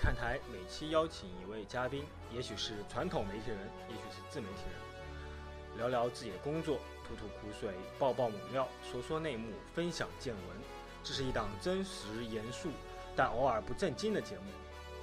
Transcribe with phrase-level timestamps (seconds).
[0.00, 3.58] 看台每期邀请一位嘉宾，也许是传统媒体人，
[3.90, 10.56] 也许是自媒体人，聊聊自己的工作，吐吐苦水，爆爆猛料，说说内幕，分享见闻。
[11.04, 12.70] 这是一档真实严肃，
[13.14, 14.44] 但偶尔不正经的节目。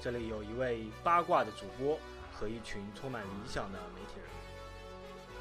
[0.01, 1.99] 这里有一位八卦的主播
[2.33, 4.27] 和一群充满理想的媒体人，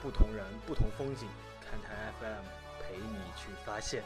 [0.02, 1.27] 不同人不同风景，
[1.62, 2.45] 看台 FM
[2.83, 4.05] 陪你去发现。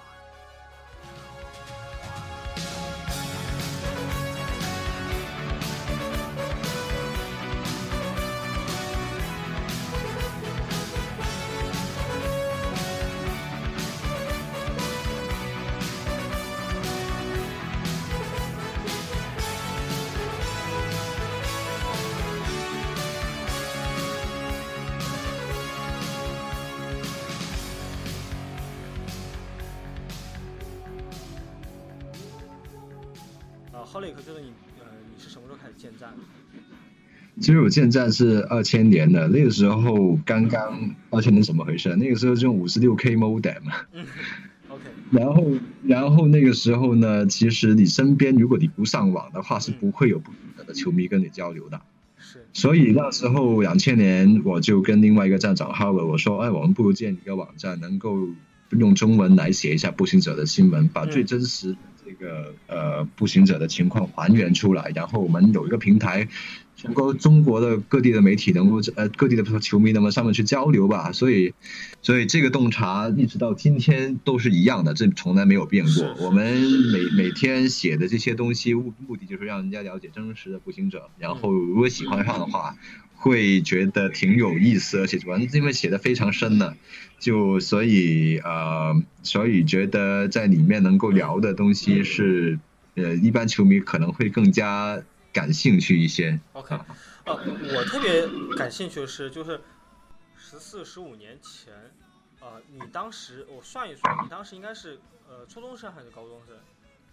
[34.81, 36.17] 呃，你是什么时候开始建站的？
[37.41, 41.95] 其实我建站是二千年的，那个时候刚刚二千年怎么回事？
[41.97, 43.61] 那个时候就用五十六 K modem。
[43.93, 44.05] 嗯，
[44.69, 44.83] OK。
[45.11, 45.47] 然后，
[45.83, 51.81] 然后那个时候呢，其实你身边如果你不上网的话，是不会有不同的球迷跟你交流的。
[52.19, 52.45] 是。
[52.53, 58.29] 所以那时候两千年，我就跟另外一个站长 Howard 我说：“哎，我们不如建一个网站，能够
[58.71, 61.77] 用中文来写一下步行者的新闻，把最真实。”
[62.11, 66.27] 这个呃步行者的情况还原出来，然后我们有一个平台，
[66.75, 71.55] 全国中国的各地的媒体能够呃各地的球迷能够上面去交流吧，所以
[72.03, 76.13] 所以这个洞察一直到今天都是一样的，这从来没有变过。
[76.19, 76.61] 我们
[76.93, 82.77] 每每天写的这些东西目目的就是让人家了解真实的步行者，然后如果喜欢上的话。
[83.21, 86.75] 会觉得挺有意思，而且主要因为写的非常深呢，
[87.19, 92.59] 就所以呃，所以觉得在里面能够聊的东西是
[92.95, 95.03] 呃，一般球迷可能会更加
[95.35, 96.41] 感兴趣一些。
[96.55, 96.75] OK，
[97.27, 97.35] 呃，
[97.77, 99.61] 我特别感兴趣的是，就是
[100.39, 101.75] 十四十五年前，
[102.41, 106.57] 呃，你当时我算一算，你当时应该是呃初中生还是高中生？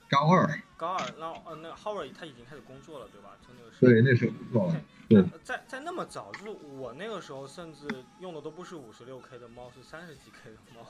[0.09, 0.47] 高二。
[0.77, 3.35] 高二，那呃，那个 Howard 他已经开始工作了，对吧？
[3.45, 4.31] 从那个时候。
[4.31, 4.73] 对，那时候。
[5.09, 7.87] 对，在在那么早，就是我那个时候，甚至
[8.19, 10.85] 用的都不是五十六 K 的猫，是三十几 K 的猫。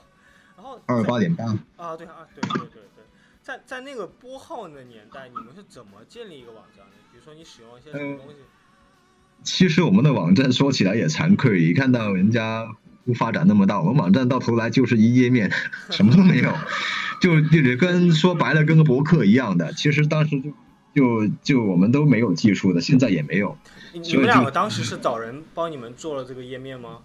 [0.56, 1.44] 然后二十八点八。
[1.75, 3.03] 啊，对啊，对对对对，
[3.44, 6.94] 在在那个拨号的年代，你们是怎么建立一个网站的？
[7.12, 8.38] 比如说你使用一些什么东西？
[9.44, 12.68] 其实我们的网站说起来也惭愧，一看到人家
[13.19, 15.52] 发展那么大，我们网站到头来就是一页面，
[15.92, 16.52] 什么都没有，
[17.22, 19.72] 就就跟说白了跟个博客一样的。
[19.74, 20.52] 其实当时就
[20.97, 23.56] 就就我们都没有技术的，现在也没有。
[23.94, 26.97] 你们两个当时是找人帮你们做了这个页面吗？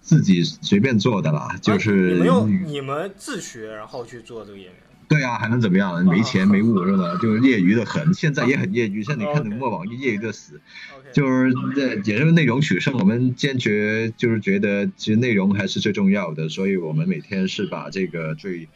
[0.00, 4.74] 自己随便做的啦，就是你们用你们自学然后去做这个页面。
[5.08, 6.04] 对啊，还能怎么样？
[6.04, 7.18] 没钱没物是吧？
[7.20, 9.02] 就是业余的很，现在也很业余。
[9.02, 10.60] 像你看的墨网业余的死，
[11.12, 12.94] 就是这也是内容取胜。
[13.00, 18.68] 我们坚决就是觉得，其实内容还是最重要的，所以我们每天是把这个最。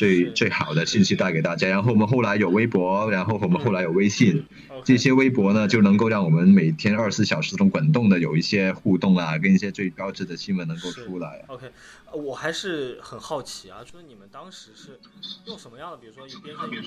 [0.00, 4.46] 最最好的信息带给大家，然后我们后来有微博，然后我们后来有微信，
[4.82, 11.44] 这些微博呢就能够让我们每天二十四小时中滚动的有一些互动啊，跟一些最标志的新闻能够出来。
[11.48, 11.70] OK，
[12.14, 14.98] 我还是很好奇啊，就是你们当时是
[15.44, 16.82] 用什么样的，比如说编程语言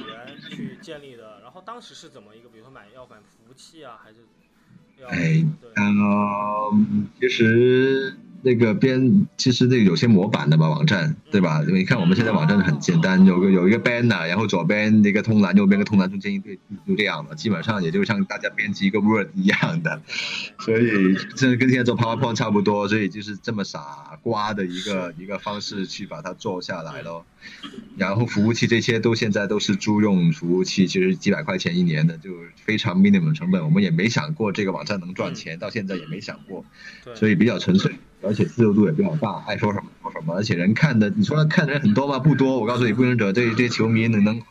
[0.50, 4.25] 去建立的，然后当时是怎么一个，比如说买要买服务器啊，还是？
[5.07, 5.45] 哎，
[5.75, 8.18] 嗯，其实。
[8.45, 11.63] 那个编其实那个有些模板的嘛网站对吧？
[11.65, 20.01] 你看我们现在网站很简单，有个有一个 banner，然后左边那个通栏，右边个通栏，中间一对就这样了，基本上也就像大家编辑一个 Word 一样的，
[20.59, 27.25] 所以这跟现在做 PowerPoint 差不多，所以就是这么傻瓜的一个一个方式去把它做下来咯。
[27.97, 36.65] 然后服务器这些都现在都是租用服务器，其实几百块钱一年的就非常 minimum 成本，我们也没想过这个网站能赚钱，到现在也没想过，
[37.15, 37.94] 所以比较纯粹。
[38.23, 40.33] 而且自由度也比较大，爱说什么说什么。
[40.35, 42.19] 而且人看的，你说看的人很多吗？
[42.19, 42.59] 不多。
[42.59, 44.41] 我告诉你，步行者这这些球迷能能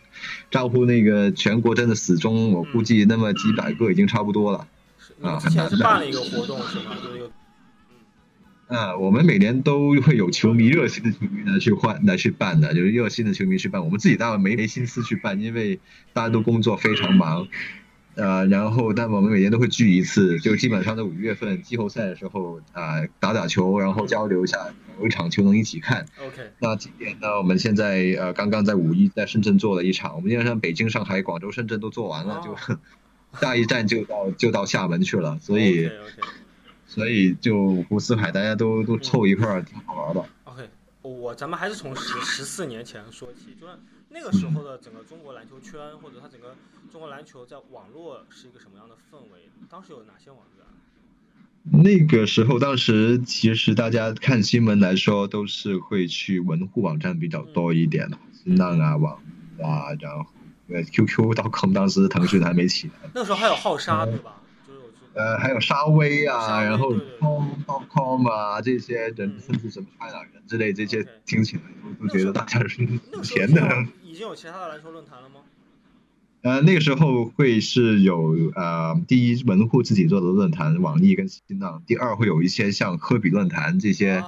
[0.51, 4.67] 招呼那个全国真的死忠，我估计那么几百个已经差不多了。
[5.23, 6.97] 啊，之前是办了一个活动是吗？
[7.03, 7.31] 就是
[8.69, 13.85] 嗯，我们每年都会有球迷热心的球迷来去换来去办的，就是热心的球迷去办。
[13.85, 15.79] 我们自己当然没没心思去办，因为
[16.15, 17.49] 大家都工作非常忙。
[18.15, 24.59] 呃，然后，但我们每年都会聚一次，就基本上在五月份季后赛的时候啊，打打球，然后交流一下，
[25.01, 26.05] 有一场球能一起看。
[26.21, 26.51] OK。
[26.59, 32.55] 那今年呢，我们现在呃，刚刚在五一在深圳做了一场，我们基本上北京、上海、广州、深圳都做完了，就
[33.41, 35.91] 下一站就到就到厦门去了，所以
[36.87, 40.25] 所以就湖四海大家都都凑一块儿，挺好玩的。
[41.03, 43.73] 我咱们还是从十十四年前说起，就是。
[44.15, 46.55] 那个时候的整个中国篮球圈，或者它整个
[46.91, 49.49] 中国篮球在网络是一个什么样的氛围？
[49.71, 50.67] 当时有哪些网站？
[51.83, 59.15] 那个时候，当时其实大家看新闻来说，都是会去门户网站比较多一点的，新浪啊、网
[59.63, 60.27] 啊，然后
[60.69, 62.93] 呃 QQ.com，当时腾讯还没起来。
[63.15, 64.42] 那时候还有浩沙，对吧？
[65.15, 73.87] 呃，还有沙威啊，然后 com.com 啊，这些人甚至什么 China 人之类，这些听起来都都觉得大家是有钱的。
[74.03, 75.41] 已经有其他的篮球论坛了吗？
[76.43, 84.25] 呃，那个时候会是有呃，第一门户自己做的论坛，网易跟新浪；第二会有一些像科比论坛这些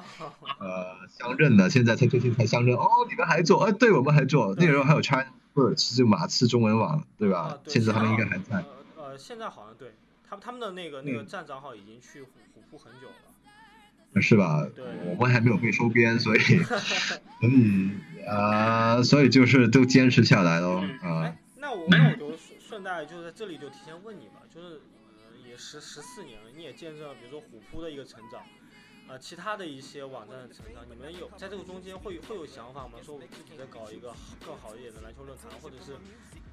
[0.61, 0.87] 呃
[1.19, 2.77] 相认的，现在才最近才相认。
[2.77, 3.65] 哦，你们还做？
[3.65, 4.55] 呃，对，我们还做。
[4.55, 7.59] 那个时候还有 China First，就马刺中文网，对吧？
[7.67, 8.65] 现在他们应该还在。
[8.97, 9.89] 呃，现在好像对。
[10.35, 14.67] 他们他们的那个那个站长号已经去虎虎扑很久了，是吧？
[14.75, 17.91] 对，我们还没有被收编，所以 所以
[18.27, 21.37] 啊，所以就是都坚持下来喽啊。
[21.57, 24.81] 那我那我就顺顺带就在这里就提前问你吧，就是
[25.17, 28.43] 呃也十十四年了，你也见证了比如说虎扑的一个成长，
[29.09, 32.99] 呃其他的一些网站的成长，你们有在这个中间会会有想法吗？
[33.03, 34.13] 说我自己在搞一个
[34.45, 35.93] 更好一点的篮球论坛，或者是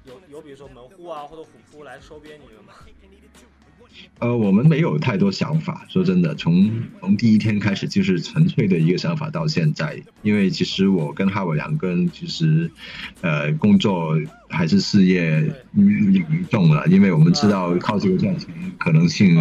[0.04, 2.72] 有有比如说门户啊或者虎扑来收编你们吗？
[4.18, 10.00] 呃，我们没有太多想法，说真的，从从第一天开始就是纯粹的一个想法到现在。
[10.22, 12.70] 因为其实我跟哈维两个人其实，
[13.20, 14.16] 呃，工作
[14.48, 15.42] 还是事业
[15.74, 18.48] 严重了，因为我们知道靠这个赚钱
[18.78, 19.34] 可能性，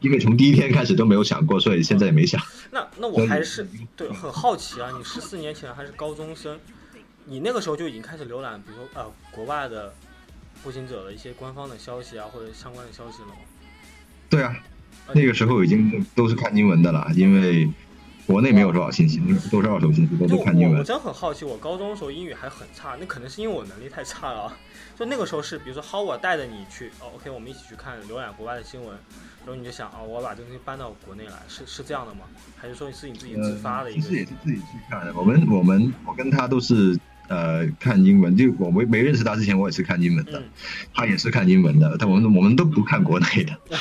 [0.00, 2.40] 因为从第一天开始都没有想过，所以现在也没想。
[2.70, 6.58] 那那我还是对很好奇啊，你十四年前还是高中生，
[7.26, 9.92] 你那个时候就已经开始浏览，比如说呃国外的
[10.62, 13.34] 步行者的一些官方的消息啊，或者相关的消息了吗？
[14.28, 14.56] 对啊，
[15.14, 17.70] 那个时候已经都是看英文的了，因为
[18.26, 19.20] 国内没有多少信息，
[19.50, 20.78] 都是二手信息，都是看英文。
[20.78, 24.52] 我真很好奇，我高中的时候英语还很差，那可能是因为我能力太差了。
[24.98, 28.88] 就那个时候是，比如说，Howard 带着你去，哦，OK，我们一起去看浏览国外的新闻，
[29.44, 32.20] 然后你就想，哦，我把这东西搬到国内来，是是这样的吗？
[32.56, 34.00] 还是说是你自己自发的一个？
[34.00, 35.12] 其实也是自己去看的。
[35.14, 36.98] 我们我们我跟他都是
[37.28, 40.42] 呃看英文，就我没没认识他之前，我也是看英文的，
[40.94, 43.54] 他也是看英文的，但我们我们都不看国内的。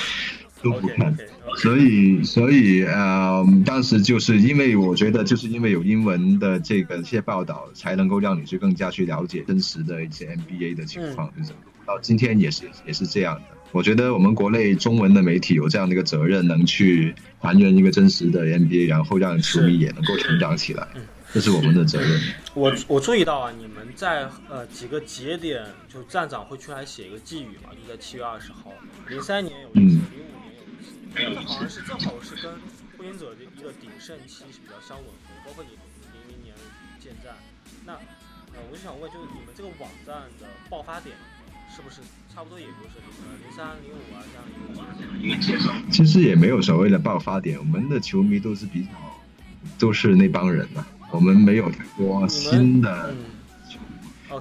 [0.61, 1.15] 都不看，
[1.57, 11.51] 所以所以呃，当时就是因为我觉得就是因为有英文的这个一些报道，才能够让你去更加去了解真实的一些 NBA 的情况，就是
[11.85, 13.41] 到今天也是也是这样的。
[13.71, 20.87] 我觉得我们国内中文的媒体有这样的一个责任，能去还原一个真实的 NBA，然后让球迷也能够成长起来，
[21.33, 22.21] 这是我们的责任。
[22.53, 25.61] 我我注意到啊，你们在呃几个节点，
[25.93, 28.71] 就站长会出来写一个寄语嘛，就在七月二十号，
[29.09, 30.34] 零三年有一次，零五。
[31.15, 32.53] 这好像是正好是跟
[32.97, 35.71] 步行者的一个鼎盛期是比较相吻合，包括你
[36.12, 36.53] 零零年
[37.00, 37.33] 建站，
[37.85, 41.15] 那呃我就想问，就是你们这个网站的爆发点
[41.73, 42.01] 是不是
[42.33, 45.91] 差不多也就是呃零三零五啊这样一个阶段？
[45.91, 48.89] 其实也没有所谓的爆发点，我们的球迷都是比较
[49.79, 53.15] 都是那帮人嘛，我们没有太多新的。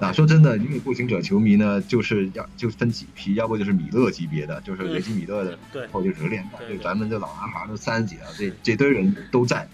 [0.01, 9.67] 啊，说真的，因为步行者球迷呢，就是要就分几批，要不就是米勒级别的，就是雷吉米勒的，对，或者热恋的，就咱们这老男孩都三十几了，这这堆人都在。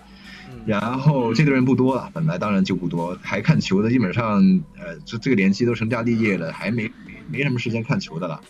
[0.65, 8.41] 然后这堆人不多了，本来当然就不多，还看球的基本上，呃，这这个年纪都成家立业了，还没没没什么时间看球的了。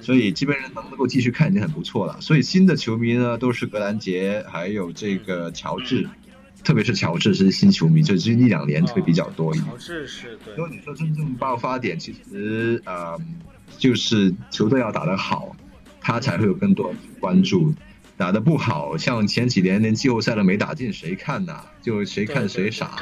[0.00, 2.20] 所以基本上能够继续看已经很不错了。
[2.20, 6.08] 所以新的球迷呢，都是格兰杰，还有这个乔治。
[6.64, 9.70] 特别是乔治是新球迷，就这一两年会比较多一点。
[9.70, 10.54] 乔治是对。
[10.56, 13.18] 如果你说真正爆发点，其实呃，
[13.78, 15.56] 就是球队要打得好，
[16.00, 17.72] 他才会有更多关注。
[18.16, 21.64] 打得不好，像前几年连季后赛都没打进，谁看呐？
[21.80, 22.96] 就谁看谁傻。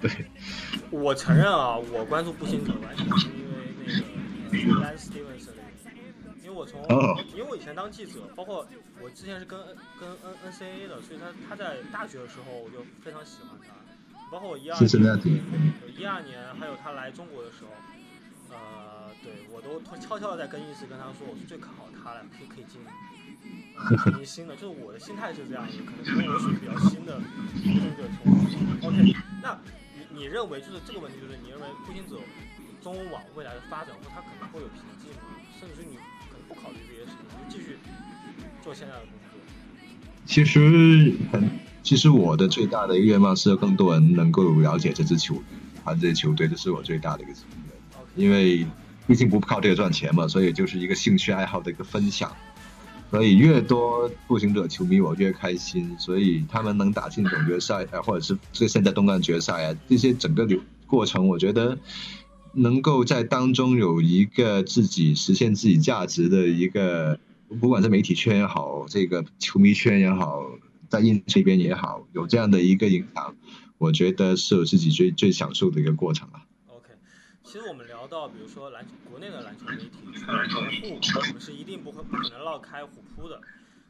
[0.00, 0.10] 对。
[0.90, 3.28] 我承认啊，我关注步行者完全是
[4.50, 5.33] 因为那个
[6.88, 8.66] 从，因为我以前当记者，包括
[9.00, 9.58] 我之前是跟
[10.00, 13.74] 跟 N N C A 的，所以他他在大学的时候我就非常喜欢他，
[14.30, 14.88] 包括我一二年，
[15.96, 17.70] 一二年还有他来中国的时候，
[18.50, 22.80] 呃，对我都悄悄的在更衣室跟他说，我是最看好他了，可以可以进
[24.16, 28.86] 明星的，就是我的心态是这样的，可能因为我属于比较新的步行者球迷。
[28.86, 29.58] OK，那
[29.94, 32.16] 你你认为就是这个问题，就是你认为步行者
[32.82, 35.22] 中网未来的发展，或他可能会有瓶颈吗？
[35.60, 35.98] 甚至是你。
[37.48, 37.76] 继续
[38.62, 39.40] 做现在的工作。
[40.24, 41.50] 其实很，
[41.82, 45.42] 其实我的最大的一个愿望是更多人能够了解这支球队，
[45.84, 48.24] 啊，这支球队，这是我最大的一个心愿。
[48.24, 48.66] 因为
[49.06, 52.32] 毕竟不靠这个赚钱嘛，所以就是一个兴趣爱好的一个分享。
[53.10, 55.94] 所以越多步行者球迷，我越开心。
[55.98, 61.78] 所以他们能打进总决赛，啊，或者是这现在东冠决赛啊，这些整个流过程，我觉得。
[62.56, 67.18] 能够在当中有一个自己实现自己价值的一个，
[67.60, 70.44] 不管是媒体圈也好，这个球迷圈也好，
[70.88, 73.36] 在印这边也好，有这样的一个影响，
[73.78, 76.42] 我觉得是我自己最最享受的一个过程了。
[76.68, 76.90] OK，
[77.42, 83.40] 其实我们聊到，比如说篮球国内的篮球媒体，虎扑，我们是一定不会不可能绕开虎扑的。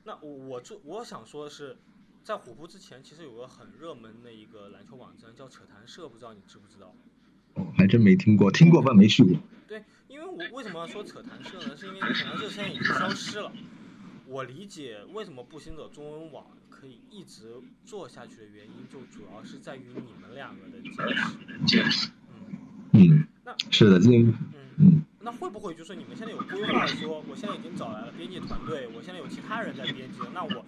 [0.04, 1.76] 那我我就我想说的是。
[2.24, 6.94] 在虎扑之前，其实有个很热门的一个篮球网站叫扯谈社，不知道你知不知道？
[7.54, 9.36] 哦，还真没听过，听过但没去过。
[9.66, 11.76] 对，因为我为什么要说扯谈社呢？
[11.76, 13.52] 是因为扯谈社现在已经消失了。
[14.26, 20.82] 我理解为什么步行者中文网可以一直做下去的原因，就主要是在于你们两个的
[21.66, 22.08] 坚持。
[22.28, 22.56] 嗯
[22.92, 24.34] 嗯，那是的，这嗯
[24.78, 30.64] 嗯，那会不会就是你们现在有规划说，我现在已经找来了编辑团队，我现在有其他人在编辑了，那我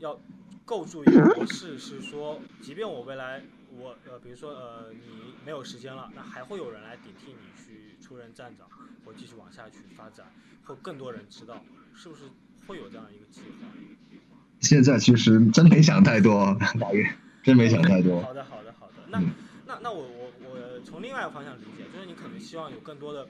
[0.00, 0.18] 要。
[0.66, 3.44] 构筑一个模式是说，即便我未来
[3.78, 8.68] 我呃，比如说呃，你没有时间了，那还会有人来顶替你去出任站长，
[9.04, 10.26] 或继续往下去发展，
[10.64, 11.62] 或更多人知道，
[11.94, 12.24] 是不是
[12.66, 14.18] 会有这样一个计划？
[14.60, 17.08] 现在其实真没想太多，大约
[17.42, 18.20] 真没想太多。
[18.22, 18.94] 好的，好的，好的。
[19.08, 19.20] 那
[19.66, 23.28] 那那我我我从另外一个方向理解，就是你可能希望有更多的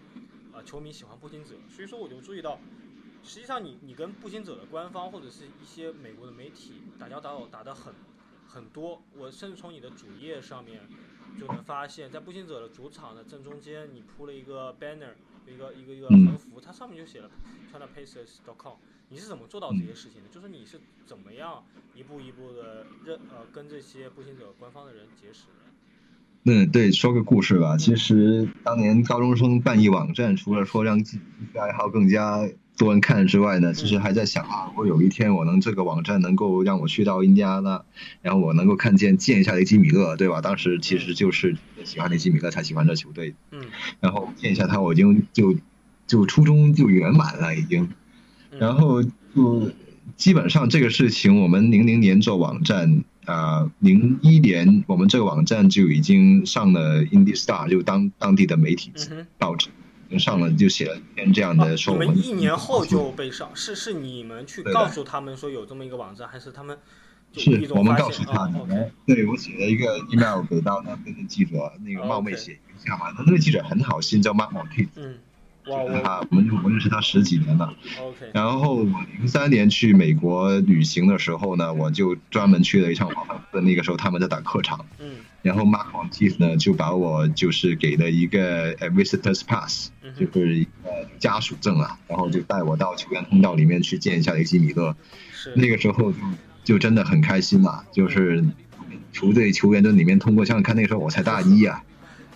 [0.52, 2.58] 呃球迷喜欢步行者，所以说我就注意到。
[3.26, 7.94] 实际上，你你跟步行者的官方或者是一些美国的媒体打交道打得很
[8.54, 9.02] 很多。
[9.16, 10.88] 我甚至从你的主页上面
[11.38, 15.14] 就能发现，在步行者的主场的正中间，你铺了一个 banner，
[15.46, 17.28] 一个一个一个横幅，它上面就写了
[17.72, 18.76] China Pacers.com。
[19.08, 20.28] 你是怎么做到这些事情的？
[20.28, 25.63] 就是你是怎么样一步一步的认呃跟这些步行者官方的人结识的？
[26.44, 27.76] 嗯，对，说个故事吧。
[27.76, 31.22] 其实当年高中生办一网站，除了说让自己
[31.58, 32.48] 爱好更加。
[32.76, 37.84] 多人看之外呢，其实还在想啊，如果有一天我能这个网站能够让我去到印第安纳，
[38.20, 40.40] 然后我能够看见见一下雷吉米勒，对吧？
[40.40, 43.60] 当时其实就是喜欢雷吉米勒才喜欢这球队，嗯，
[44.00, 45.54] 然后见一下他，我已经就
[46.08, 47.88] 就初中就圆满了已经，
[48.58, 49.70] 然后就
[50.16, 58.92] 基本上这个事情，我们零零年做网站啊，零一年我们这个网站就已经上了 Indy Star，就当当地的媒体
[59.38, 59.68] 报纸。
[60.18, 61.94] 上了就写了一篇这样的说。
[61.94, 66.78] 你们一年后就被上，是是你们去告诉他们说有这么一个网站，还是他们？
[67.36, 68.92] 是我们告诉他的。
[69.06, 73.06] 对我写了一个 email 给到那边的记者，那个冒昧写一下嘛。
[73.18, 74.52] 那那个记者很好心，叫 Mark。
[74.94, 75.16] 嗯。
[75.64, 77.74] 他我们我认识他十几年了。
[78.00, 78.30] OK。
[78.32, 78.84] 然后我
[79.18, 83.64] 零三年去美国旅行的时候呢，我就专门去了一场华盛顿。
[83.64, 84.84] 那个时候他们在打客场。
[85.00, 85.16] 嗯。
[85.42, 90.70] 然后 Mark Monte 呢就把我就是给了一个 visitors pass，就是一个
[91.18, 94.96] 家属证啊，然后就带我到球员通道里面去见一下雷吉米勒。
[95.32, 95.52] 是。
[95.54, 96.18] 那个时候就
[96.64, 98.42] 就真的很开心嘛，就是
[99.12, 101.82] 球队球员在里面通过，像看那个时候我才大一啊。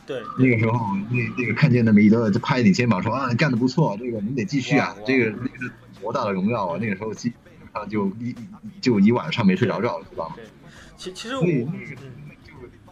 [0.08, 6.78] 对，那个时候，那那个看见那么一个，就拍你肩膀说啊，干得不错，这个你得继续啊，这个那个是多大的荣耀啊！
[6.80, 8.34] 那个时候基本上就一
[8.80, 10.34] 就一晚上没睡着觉了，是吧？
[10.34, 10.44] 对，
[10.96, 11.48] 其其实我就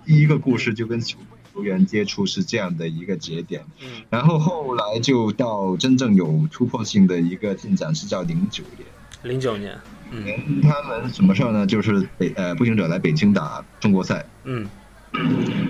[0.05, 1.19] 第一个故事就跟球
[1.55, 8.87] 球员接触是这样的一个节点，嗯，然后后来就到真正有突破性的一个进展是叫零九年，
[9.23, 9.75] 零九年，
[10.11, 11.67] 嗯，他们什么事儿呢？
[11.67, 14.69] 就是北呃步行者来北京打中国赛，嗯。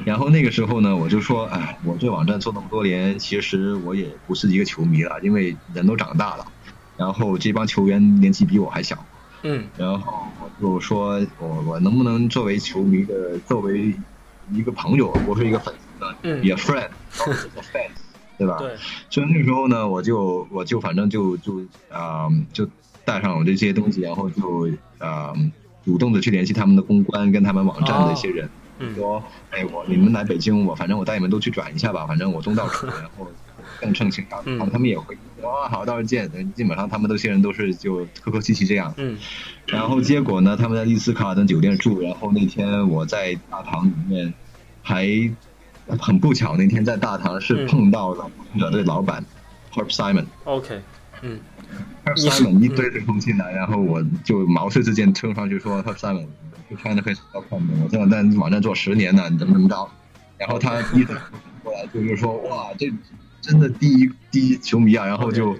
[0.05, 6.47] 然后那个时候呢，我就说，哎，我这网站做那么多年，其实我也不是一个球迷了，因为人都长大了，
[6.97, 9.05] 然后这帮球员年纪比我还小，
[9.43, 13.95] 嗯，然后我就说，我我能不能作为球迷的，作为
[14.53, 17.91] 一个朋友，我是一个粉丝的，嗯，be a friend， 是个 fans，
[18.39, 18.59] 对吧？
[18.59, 18.77] 对。
[19.11, 22.69] 所以那个时候呢，我就我就反正就就啊，就
[23.05, 25.33] 带上我这些东西，然后就啊，
[25.85, 28.49] 主动的去联系他们的公关，跟他们网站的一些人。
[28.95, 33.27] 说，哎，我你们来北京，我反正我带你们都去转一下吧，反正我东道主，然后
[33.81, 36.31] 更称心他们，他们也会，哇，好，到时候见。
[36.55, 38.93] 基本上他们这些人都是就客客气气这样。
[38.97, 39.17] 嗯。
[39.67, 44.33] 然后结果呢，他们在丽思卡尔顿酒店住，然后那天我在大堂里面，
[44.83, 45.09] 还
[45.99, 48.31] 很不巧，那天在大堂是碰到了
[48.61, 49.25] 我的老板
[49.73, 50.27] ，Herb Simon。
[50.45, 50.81] OK。
[51.23, 51.41] 嗯。
[52.05, 56.27] Herb Simon 一堆人冲进来，然后我就毛遂自荐冲上去说，Herb Simon。
[56.69, 59.89] 就穿的很少看的，我在在网站做十年了，你怎么怎么着？
[60.37, 61.05] 然后他一
[61.63, 62.93] 过来就是说，哇，这
[63.41, 65.07] 真的第一第一球迷啊！
[65.07, 65.55] 然后就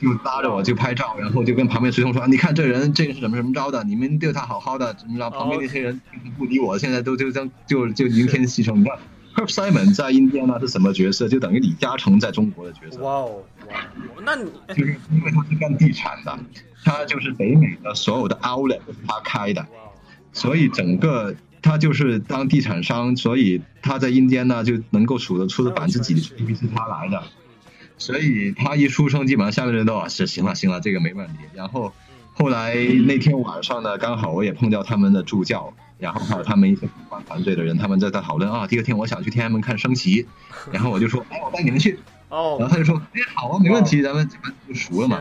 [0.00, 3.84] 就拉着我就拍照，然后就跟旁边随从说，你看这人这个是怎么怎么着的？
[3.84, 5.30] 你们对他好好的，怎么着？
[5.30, 6.00] 旁边那些人
[6.36, 8.74] 不理我，现在都就将就就明天牺牲。
[8.74, 8.98] 你看
[9.38, 11.28] ，Herb Simon 在印第安纳是什么角色？
[11.28, 13.00] 就等于李嘉诚在中国的角色。
[13.00, 13.76] 哇哦，哇，
[14.24, 16.38] 那你就是因为他是干地产的，
[16.84, 19.64] 他就是北美的所有的 Outlet 都是他开的。
[20.32, 27.22] 所以整个他就是当地产商，所以他在印第安纳就能够数得出的百分之几的 GDP 是他来的。
[27.96, 31.34] 所以他一出生，基本上下面人都啊是行了行了，这个没问题。
[31.54, 31.92] 然后
[32.34, 32.74] 后来
[33.06, 38.66] 那天晚上呢，刚好我也碰到他们的助教，然后还有他们一些主管团队的人，他们在在讨论啊。
[38.66, 40.26] 第二天我想去天安门看升旗，
[40.72, 41.98] 然后我就说，哎，我带你们去。
[42.28, 42.56] 哦。
[42.60, 44.28] 然后他就说，哎，好啊，没问题，咱们
[44.68, 45.20] 就熟了嘛。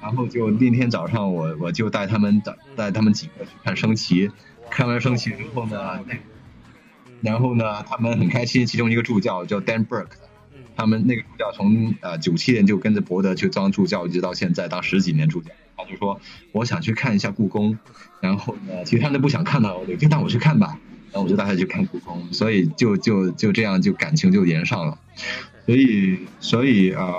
[0.00, 4.30] 然后就那天早上，我我就带他们带带他们几个去看升旗，
[4.70, 6.00] 看完升旗之后呢，
[7.20, 8.64] 然后呢，他们很开心。
[8.66, 10.06] 其中一个助教叫 Dan Burke。
[10.76, 15.50] 他们那个助教从呃九七年就跟着伯德去当助教，一直到现在当十几年助教。
[15.78, 16.20] 他就说
[16.52, 17.78] 我想去看一下故宫，
[18.20, 20.78] 然后呢，其他都不想看到，就带我去看吧。
[21.10, 24.98] 然后我就带他去看故宫，所以就就就这样就感情就连上了。
[25.64, 27.14] 所以所以啊，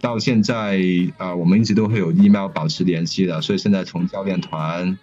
[0.00, 0.80] 到现在
[1.16, 3.40] 啊，我们一直都会有 email 保持联系的。
[3.40, 4.98] 所以现在从教练团。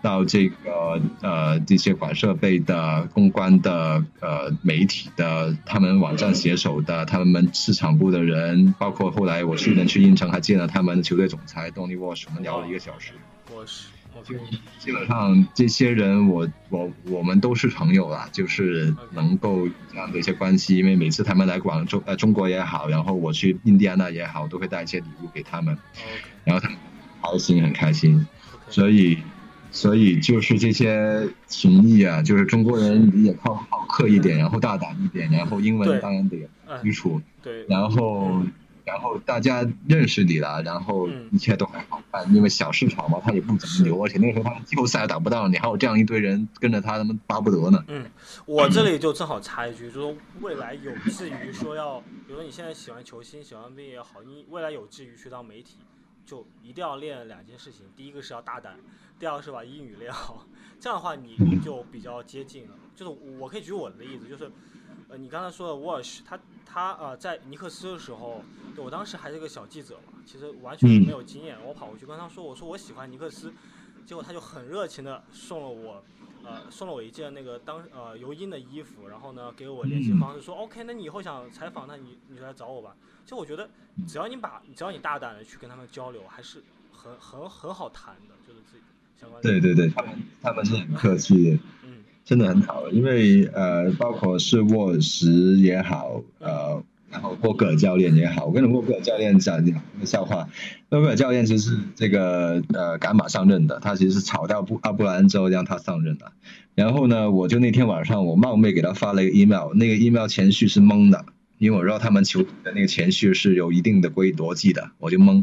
[0.00, 13.12] 到这个呃这些管设备的、公关的、呃媒体的、他们网站携手的、他们市场部的人，包括后来我去年去应城还见了他们球队总裁 Donny Walsh，我们聊了一个小时。
[13.52, 13.86] Walsh，
[14.24, 14.34] 就
[14.78, 25.76] 基本上这些人，我我我们都是朋友啦，就是能够这样的一些关系，因为每次他们来广州呃中国也好，然后我去印第安纳也好，都会带一些礼物给他们，
[26.44, 26.78] 然后他们
[27.22, 28.26] 开心很开心，
[28.68, 29.18] 所以。
[29.78, 36.36] 所以就是这些情谊啊，就是中国人也靠好客一点，然后大胆一点，然后英文当然得
[36.82, 38.42] 基础，对，然后
[38.84, 47.84] 然后大家认识你了，然后一切都很好办，因为小市场嘛，他也不怎么牛，而且那个时候他们季后赛打不到，你还有这样一堆人跟着他，他们巴不得呢。
[47.86, 48.04] 嗯，
[48.46, 55.76] 我这里就正好插一句，就是未来有志于说要，比如说你现在喜欢球星，喜欢 NBA 也好，你未来有志于去当媒体。
[56.28, 58.78] 就一定要练两件事情，第一个是要大胆，
[59.18, 60.46] 第二个是把英语练好。
[60.78, 62.74] 这样的话，你就比较接近了。
[62.94, 64.52] 就是我可以举我的例子，就是
[65.08, 68.42] 呃，你刚才说的 Wash，他他呃在尼克斯的时候，
[68.76, 71.56] 我当时还是个小记者嘛，其实完全没有经验。
[71.64, 73.54] 我跑过去跟他说，我说我喜欢尼克斯，
[74.04, 76.04] 结果他就很热情的送了我
[76.44, 82.96] 呃送了我一件那个当呃尤因的衣服，然后呢给我联系方式，说 OK，那你以后想采访，那你你就来找我吧。
[83.24, 83.68] 其实我觉得，
[84.06, 88.82] 只要你把，只要你大胆的去跟他们交流，还是很很很好谈的，就是自己
[89.20, 89.42] 相关。
[89.42, 92.88] 对对对，他们他们是很客气的，嗯，真的很好。
[92.88, 95.28] 因为呃，包括是沃什
[95.60, 100.48] 也好，呃，然后沃格尔教练也好，我跟沃格尔教练讲一个笑话。
[100.90, 106.32] 沃格尔教练其实是这个呃赶马上任的，他其实是炒掉布阿布兰之后让他上任的。
[106.74, 111.24] 然后呢，我就那天晚上我冒昧给他发了一个 email，那个 email 前序是懵的。
[111.58, 115.42] 因为我知道他们球队的那个前序是有一定的规逻辑的，我就懵。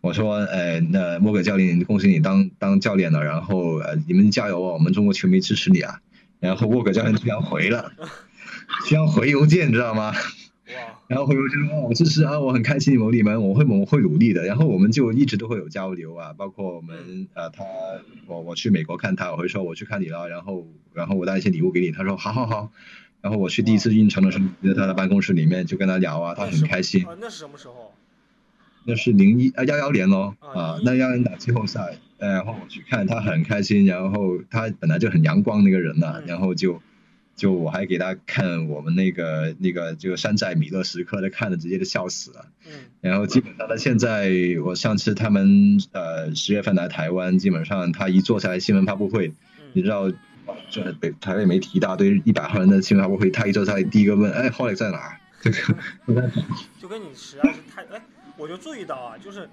[0.00, 6.00] 我说，呃，那莫格教练，恭喜你当当教练了，然后呃，你们加油啊，我们中国球迷支持你啊。
[6.40, 7.92] 然后沃格教练居然回了，
[8.86, 10.12] 居然回邮件，你知道吗？
[11.06, 14.44] 然后回头就说，我支持啊，我很开心有你们，我会我会努力的。
[14.44, 17.64] 然后我们就一直都会有交流啊，包括我们呃，他
[18.26, 22.70] 我我去美国看他，我会说我去看你了，然后然后我带一些礼物给你，他说好好好。
[23.20, 27.04] 然后我去第一次运城的时候，在他的办公室里面就跟他聊啊，他很开心。
[27.20, 27.92] 那是什么时候？
[28.84, 36.80] 那是零一啊幺幺年咯啊，那幺幺年打季后赛，然后我去看他很开心，然后他本来就很阳光那个人呐，然后就
[37.38, 42.44] 就我还给他看我们那个那个就山寨米勒时刻，他看的直接就笑死了。
[42.66, 42.72] 嗯。
[43.00, 44.30] 然后基本上他现在，
[44.62, 49.32] 我上次他们呃十月份来台湾，基本上他一坐下来新闻发布会，
[49.72, 50.12] 你知道。
[50.70, 55.20] 就是北台北媒体一大堆一百号人的新闻发布会，他一坐下来第一个问，哎，霍雷在哪？
[55.42, 56.30] 这个
[56.80, 58.02] 就跟你实在是太哎，
[58.38, 59.46] 我就注意到啊，就是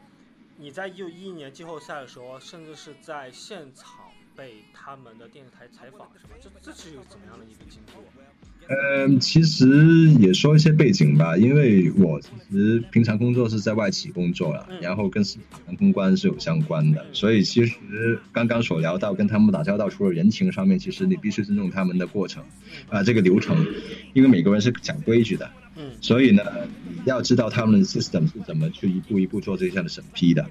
[0.57, 4.04] 你在一九一一年季后赛的时候，甚至是在现场
[4.35, 6.35] 被他们的电视台采访，是吧？
[6.41, 7.93] 这这是怎么样的一个经历？
[8.67, 22.43] 嗯，其实也说一些背景吧，因为我其实平常工作是在外企工作了，然后跟市场公关是有相关的，所以其实刚刚所聊到跟他们打交道，除了人情上面，其实你必须尊重他们的过程，
[22.89, 23.55] 啊，这个流程，
[24.13, 26.43] 因为每个人是讲规矩的，嗯，所以呢，
[26.85, 30.45] 你要知道他们的 system 是怎么去一步一步做这项的审批的。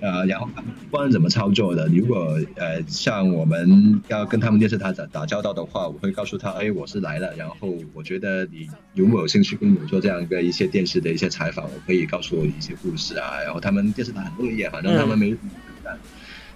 [0.00, 0.46] 呃，然后
[0.90, 1.88] 不管怎么操作的？
[1.88, 11.64] 如果呃像我们要跟他们电视台打打交道的话，我会告诉他，哎，我是来了，然后我觉得你有没有兴趣跟我做这样一个一些电视的一些采访？
[11.64, 13.40] 我可以告诉我一些故事啊。
[13.42, 15.34] 然后他们电视台很乐意，反正他们没，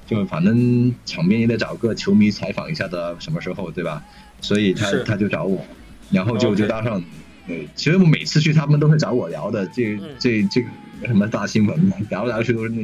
[0.06, 4.04] 就反正场面也得找个球迷采访一下的，什么时候对吧？
[4.42, 5.64] 所以他他就找我，
[6.10, 7.02] 然后就就搭上。
[7.48, 10.68] 对，其实我每次去他们都会找我聊的，这这这个。
[11.06, 11.96] 什么大新闻嘛？
[12.10, 12.82] 聊来聊去都是那，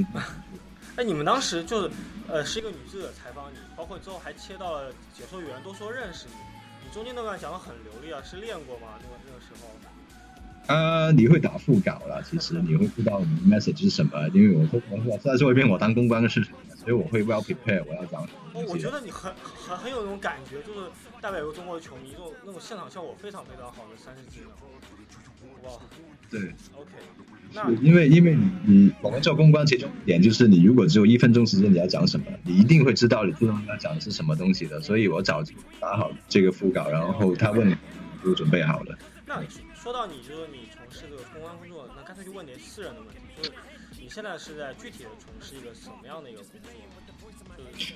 [0.94, 1.90] 哎，你们当时就是
[2.28, 6.34] 呃是一个女记者采访你，包括之后还切到了解说员都说认识你，
[6.86, 8.86] 你中间那段讲的很流利啊，是练过吗？
[9.02, 9.68] 那个那个时候？
[10.68, 18.60] 呃，你会打副稿了，其实你会知道你的 message 是什么，因为我会我在做一遍我当公关的事情，所以我会 well prepare 我要讲什么。
[18.60, 20.88] 哦，我觉得你很很很有那种感觉，就是
[21.24, 24.50] 代表一个中国的球迷，这种那种现场效果非常非常好的三十几秒。
[25.62, 25.80] 哇，
[26.30, 26.90] 对，OK，
[27.54, 37.74] 那因为因为你你我们做公关，其中一点就是你如果只有一分钟时间你要讲什么，你一定会知道你最终要讲的是什么东西的，所以我早就打好这个副稿，然后他问你
[38.22, 38.94] 都准备好了。
[39.24, 39.42] 那
[39.74, 43.56] 说到你，就是你从事这个公关工作，那干脆就问点私人的问题，就是你
[44.14, 46.48] 现在是在具体的从事一个什么样的一个工
[47.32, 47.56] 作？
[47.56, 47.94] 就是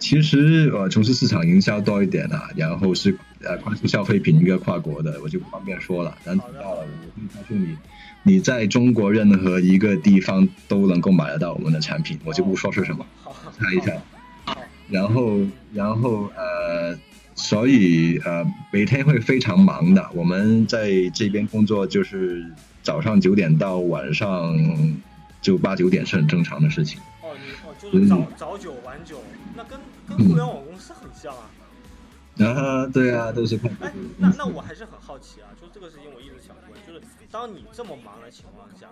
[0.00, 6.18] 其实我从事市场营销多一点啊，然后是呃关注消费品一个跨国的，我就不方便说了。
[6.24, 7.76] 但知道了，我可以告诉你，
[8.24, 13.06] 你在中国任何一个地方都能够买得到我们的产品，我就不说是什么，
[13.56, 13.92] 猜一下。
[14.90, 15.38] 然后，
[15.72, 16.98] 然后呃，
[17.36, 20.10] 所以呃每天会非常忙的。
[20.12, 22.44] 我们在这边工作就是
[22.82, 24.56] 早上九点到晚上
[25.40, 27.00] 就八九点是很正常的事情。
[27.22, 29.22] 哦，你哦就是早早九晚九，
[29.54, 31.50] 那跟跟互联网公司很像啊。
[32.38, 33.68] 啊，对啊，都是看。
[33.80, 38.86] 哎，那那我还是很好奇啊，就是这个事情我一直想问，就是当你这么忙的情况下，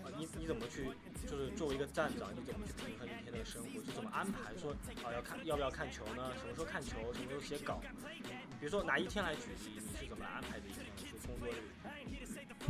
[0.00, 0.88] 啊，你你怎么去，
[1.28, 4.48] 就是作为一个站长，你怎么去平衡一天的生活，就怎么安排？
[4.56, 4.72] 说
[5.04, 6.32] 啊，要看要不要看球呢？
[6.40, 6.96] 什么时候看球？
[7.12, 7.82] 什么时候写稿？
[8.58, 10.88] 比如说拿一天来举例，你是怎么安排的一天？
[11.12, 11.60] 就工作日？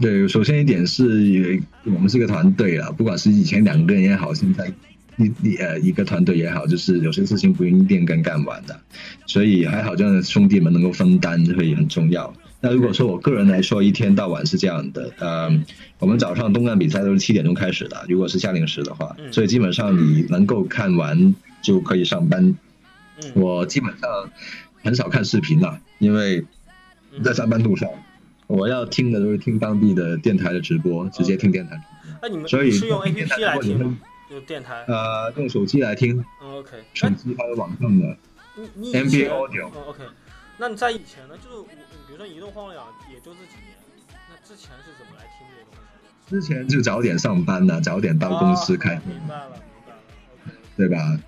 [0.00, 4.72] 对，首先一点是我们是一个团队啊，不管是以前两个人也好，现在。
[5.18, 8.78] 一一呃一个团队也好，就是有些事情不一定跟干完的，
[9.24, 12.30] 所以还好这样的兄弟们能够分担会很重要。
[12.60, 15.50] 那如果说我个人来说，一天到晚是这样的，呃，
[16.00, 22.54] 我们早上东岸比赛都是七点钟开始的，如果是夏令时的话，所以基本上你能够看完就可以上班。
[23.34, 24.30] 我基本上
[24.82, 26.44] 很少看视频了，因为
[27.24, 27.88] 在上班路上，
[28.46, 31.80] 我要听的都是听当地的电台的直播，直接听电台。
[32.22, 33.98] 那你们所以是用 APP 来听吗？
[34.28, 36.24] 就电台，呃，用手机来听。
[36.42, 36.70] 嗯，OK。
[36.94, 38.16] 手机还有网上的。
[38.56, 39.70] 你你以 NBA Audio。
[39.74, 40.02] 嗯，OK。
[40.58, 41.34] 那你在以前呢？
[41.36, 41.62] 就是
[42.06, 43.76] 比如说移动互联网，也就这几年。
[44.28, 46.30] 那之前是怎么来听这些东西？
[46.30, 48.94] 之前就早点上班呢，早点到公司开。
[49.06, 50.00] 明白了，明白了。
[50.44, 50.56] OK。
[50.76, 51.18] 对吧？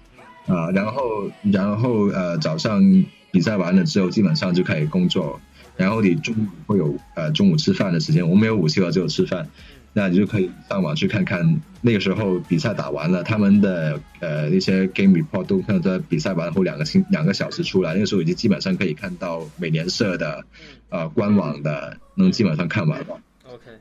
[0.46, 2.82] 啊，然后然后呃，早上
[3.30, 5.40] 比赛完了之后，基本上就开始工作。
[5.78, 9.48] 然后你中午会有呃中午吃饭的时间，我们没有午休啊，只有吃饭。
[9.94, 20.44] 那你就可以上网去看看，那个时候比赛打完了，他们的呃那些 game report 都看在比赛完后两个星两个小时出来，那个时候已经基本上可以看到美联社的
[20.90, 23.20] 呃官网的，能基本上看完了。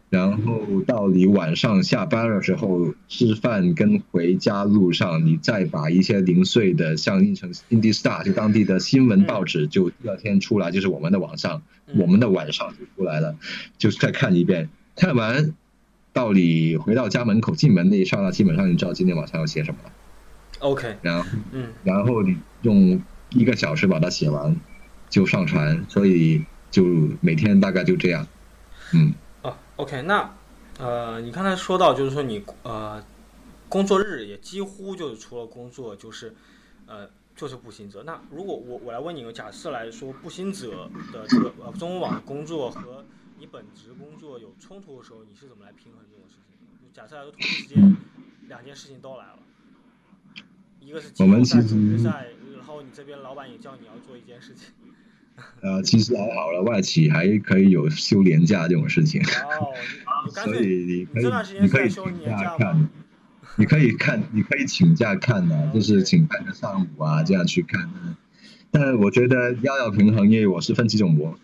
[0.10, 11.62] 然后到你晚上下班的时候吃饭跟回家路上，你再把一些零碎的像印成 Indy Star 就当地的新闻报纸，就第二天出来就是我们的网上，
[11.96, 13.36] 我们的晚上就出来了，
[13.78, 15.54] 就再看一遍，看完。
[16.14, 19.92] 到你回到家门口进门那一刹那，基本上你知道今天晚上要写什么了。
[20.58, 24.56] OK，然后，嗯，然后你用一个小时把它写完，
[25.12, 26.84] 就上传，所以就
[27.22, 28.26] 每天大概就这样。
[28.96, 29.14] 嗯。
[29.78, 30.36] 哦，OK，那
[30.80, 33.04] 呃，你刚才说到就是说你呃，
[33.70, 36.36] 工作日也几乎就是除了工作就是
[36.86, 38.04] 呃就是步行者。
[38.04, 43.06] 那如果我我来问你个，假设来说步行者的这个呃中文网的工作和
[43.40, 46.58] 你本职工作有冲突的时候，你是怎么来平衡这种事情？
[46.82, 47.96] 就假设来说，同一时间
[48.48, 49.40] 两件事情都来了，
[50.80, 54.74] 一个是季后赛、总决赛，然后你这边老板也叫你要做一件事情。
[55.62, 59.22] 呃，其实还好了，外企还可以有休年假这种事情。
[59.26, 59.74] 哦，
[60.30, 61.26] 所以你可以
[61.62, 62.90] 你可以请假看，
[63.56, 67.90] 你可以看，你可以请假看的，就是请半个上午啊，这样去看。
[68.72, 71.38] 但我觉得要要平衡，因为我是分几种模。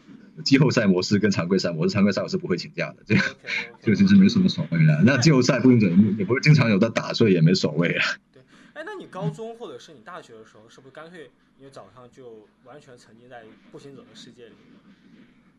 [0.43, 3.21] 季后赛模式跟常规赛模式，常规赛我是不会请假的，这个
[3.84, 5.03] 这个其实没什么所谓的。
[5.06, 8.03] 那季后赛不用准，也不会经常有的打，所以也没所谓啊。
[8.34, 8.41] 对，
[8.73, 11.29] 哎，那你高中或者是你大学的时候，是不是干脆
[11.60, 14.54] 你早上就完全沉浸在步行者的世界里？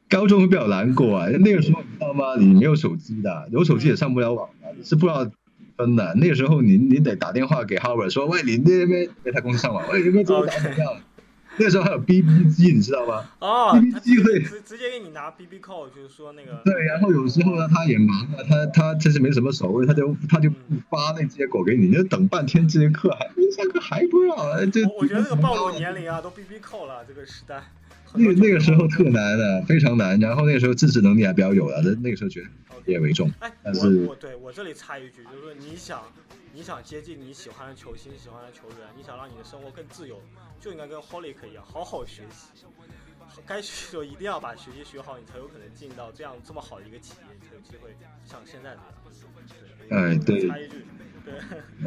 [0.09, 2.37] 高中会比较难过啊，那个时候你知道吗？
[2.39, 5.31] 你没有手机的，有手机也上不了网的，是不知道
[5.77, 6.15] 分的。
[6.15, 10.47] 那个时候你你得打电话给 Howard 说，喂，你那边在他公司上网，喂，你那边怎么
[10.79, 11.01] 样？
[11.59, 13.25] 那时候还有 B B 机，你知道吗？
[13.38, 16.61] 哦，B B 机会直直接给你拿 B B call，就是说那个。
[16.64, 24.37] 对，然后有时候呢，他也忙啊，他他其实没什么所谓，他就他就不发那结果给你，你就等半天，这节课还下课还不让，
[24.71, 27.62] 这我觉得这个暴露年龄啊，都 B B call 了，这个时代。
[28.14, 30.18] 那那个时候特难的，非常难。
[30.20, 32.48] 然后那个时候自制能力还比较有的，那那个时候觉得
[32.87, 33.31] 以也为重。
[33.40, 36.03] 哎，但是我对我这里插一句，就是说你想
[36.55, 40.22] 你想接近你喜欢的球星、喜欢的球员，你想让你的生活更自由，
[40.61, 42.64] 就应该跟 Holy 一样，好好学习。
[43.44, 47.90] 该学习的时候一定要把学习学好，你才有可能进到这样这么好的一个企业，你才有机会
[48.24, 48.77] 像现在
[49.88, 50.05] 这样。
[50.05, 50.46] 哎，对。
[50.46, 50.85] 插一句，
[51.25, 51.35] 对。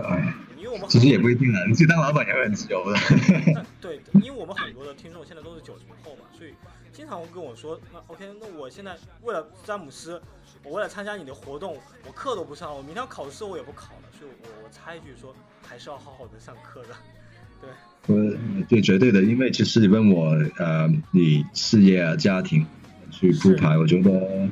[0.03, 2.97] 哎，因为我们其实也不一定啊，你去当老板也会很自由的。
[3.79, 6.53] 对，因为我们很多的听众现在都是九零后嘛，所以
[6.91, 10.21] 经常会跟我说，那 OK，那我现在为了詹姆斯，
[10.63, 16.89] 我为了参加你的活动，我课都不上，我明天考试我也不考了，所以我我插一句说，还是要好好的上课的。
[17.61, 17.69] 对。
[18.07, 18.33] 呃，
[18.69, 22.65] 对，绝对的，因为其实你问我，呃，你事业啊、家庭
[23.11, 24.49] 去铺排，我觉得，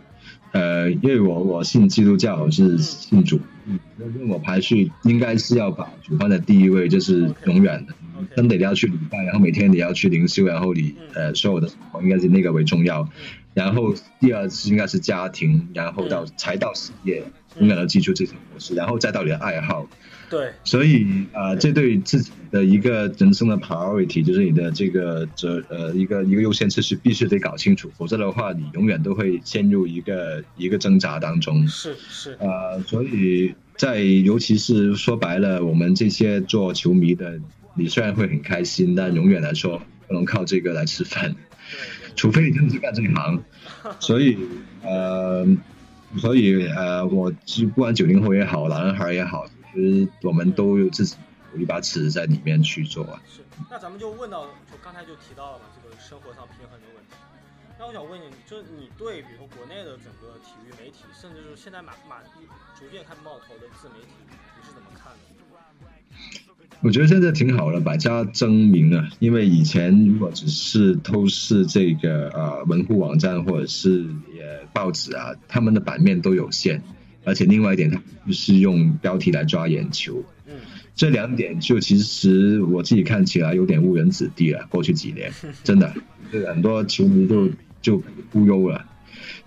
[0.51, 3.54] 呃，因为我我信基督教，我是信主，嗯，
[3.97, 7.93] 问我排序，应该是要把主放在第一位，就是永远的，
[8.35, 11.69] 真的你要去礼拜，然后每天你要去灵修，然后你呃所有的
[12.01, 13.09] 应该是那个为重要，
[13.55, 17.23] 然后第二是应该是家庭，然后到才到事业，
[17.57, 19.87] 永远都记住这些模式，然后再到你的爱好。
[20.29, 31.67] 对，所以啊，这对自己的一个人生的 priority，就是你的这个责呃一个一个优先次序，必须得搞清楚，否则的话，你永远都会陷入一个一个挣扎当中。
[31.67, 37.39] 是是啊，所以在尤其是说白了，我们这些做球迷的，
[37.75, 41.35] 你虽然会很开心，但永远来说不能靠这个来吃饭，
[42.15, 43.43] 除非你真的是干这一行。
[43.99, 44.37] 所以
[44.81, 45.45] 呃，
[46.17, 47.31] 所以呃，我
[47.75, 49.45] 不管九零后也好，男孩也好。
[49.73, 51.17] 其实我们都有自己
[51.53, 53.05] 有一把尺在里面去做。
[53.27, 57.15] 是，那咱们就问到，就刚才就提到了嘛，这个生活上平衡的问题。
[57.77, 62.23] 那我想问你，就是你对比如说国内的整个体育媒体，甚至是现在马马
[62.79, 66.54] 逐渐开始冒头的自媒体，你是怎么看的？
[66.81, 69.09] 我觉得现在挺好的，百家争鸣啊。
[69.19, 74.03] 因为以前如果只是透视这个呃门户网站或者是
[74.35, 76.81] 也报纸啊，他们的版面都有限。
[77.23, 80.53] 而且另外一点，它就是用标题来抓眼球，嗯，
[80.93, 84.63] 这两点就其实我自己看起来有点误人子弟了。
[84.69, 85.31] 过去几年，
[85.63, 85.91] 真的，
[86.31, 87.49] 这很多球迷就
[87.81, 88.85] 就忽悠了，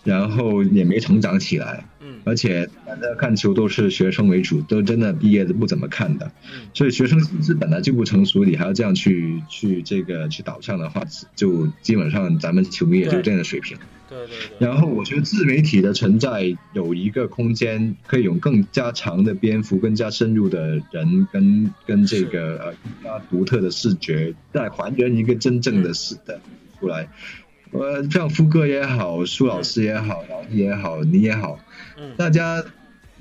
[0.02, 1.87] 然后也没成长起来，嗯，
[2.28, 6.30] 而且大家看球都是学生为主，都真的毕业的不怎么看的，
[6.74, 11.02] 所以学生心智本来就不成熟，你还要这样去去这个去导向的话，
[11.34, 13.76] 就基本上咱们球迷也就这样的水平。
[14.08, 26.40] 对对对，然后我觉得自媒体的存在有一个空间，可以用更加长的篇幅、更加深入的人跟跟这个呃更加独特的视觉，再还原一个真正的事的
[26.80, 27.08] 出来。
[27.72, 31.58] 呃，像夫哥也好，苏老师也好，也好，你也好，
[31.96, 32.64] 嗯，大家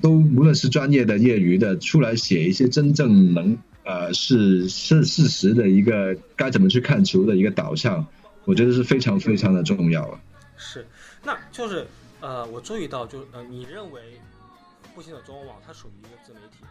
[0.01, 8.05] 都无论是专业的、业余的，出来写一些真正能呃是是事实的一个该怎么去看球的一个导向，
[8.45, 10.19] 我觉得是非常非常的重要啊。
[10.55, 10.87] 是，
[11.23, 11.85] 那就是
[12.21, 14.01] 呃，我注意到，就呃，你认为
[14.95, 16.65] 复兴的中文网它属于一个自媒体？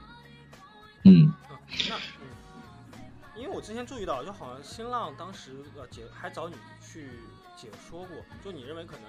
[1.05, 1.33] 嗯。
[1.49, 1.55] 啊，
[1.89, 3.01] 那嗯，
[3.37, 7.07] 因为我之前注意到，就好像新浪当时呃解还找你去
[7.57, 8.09] 解说过，
[8.45, 9.05] 就你认为可能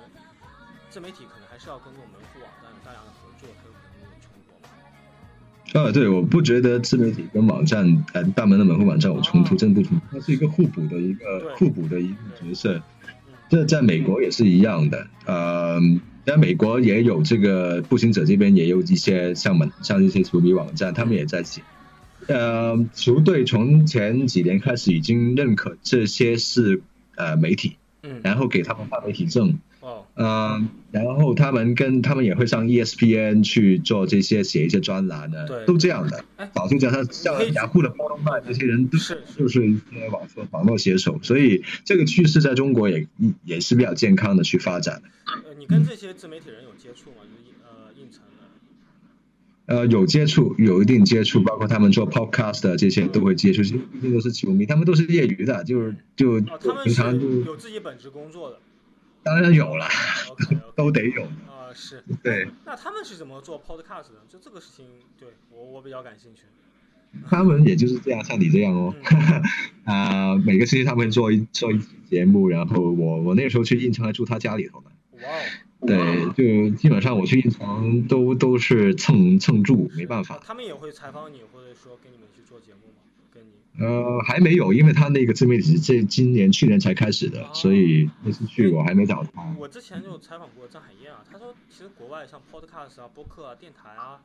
[0.90, 5.90] 自媒体可能还是要跟这种门户网站大量的合作，才有可能有冲突吗？
[5.90, 12.82] 啊，对，我不觉得自媒体跟网站呃大门的门户网站有冲突，真不冲突，它是一个互补的一个互补的一个角色。
[13.50, 15.80] 这在美国也是一样的，呃，
[16.26, 21.62] 在美国也有这个步行者这边也有一些像门像一些球迷网站，他们也在写。
[22.28, 26.82] 呃，球队从前几年开始已经认可这些是
[27.16, 27.78] 呃媒体，
[28.08, 29.60] 嗯，然后给他们发媒体证。
[30.16, 36.26] 嗯，然后他们跟他们也会上 ESPN 去做这些写一些专栏的，对，都这样的。
[36.54, 43.08] 早就叫他像雅虎的包龙曼这些人都是就是一些网络网络写手，所以这个趋势在中国也
[43.46, 45.02] 也是比较健康的去发展。
[45.26, 47.18] 呃，你跟这些自媒体人有接触吗？
[49.68, 56.40] 就是呃有接触，有一定接触，包括他们做 podcast 的这些都会接触，毕竟都是球迷，他们都是业余的，就是就
[56.84, 58.60] 平常就有自己本职工作的。
[59.24, 59.86] 当然有了，
[60.76, 62.48] 都得有啊，是对。
[62.66, 64.24] 那他们是怎么做 podcast 的？
[64.30, 64.86] 就这个事情，
[65.20, 66.44] 对我我比较感兴趣。
[67.30, 68.96] 他们也就是这样，像你这样哦。
[69.84, 74.92] 啊，每个星期他们做一做一期节目，然后我我那个时候去应城还住他家里头呢。
[75.24, 75.44] 哇哦。
[75.86, 80.40] 对，就基本上我去应城都都是蹭蹭住，没办法。
[80.44, 83.04] 他们也会采访你，或者说跟你们去做节目吗？
[83.32, 83.52] 跟你？
[83.80, 89.56] 呃，还没有，因为他那个自媒体这今年去年才开始的，所以那次去我还没找他。
[89.60, 94.20] 我之前就采访过张海燕啊，他说其实国外像 podcast 啊、播客啊、电台啊，